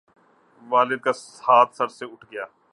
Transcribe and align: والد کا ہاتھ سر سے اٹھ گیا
والد 0.61 0.99
کا 0.99 1.11
ہاتھ 1.47 1.75
سر 1.75 1.87
سے 1.97 2.05
اٹھ 2.05 2.25
گیا 2.31 2.45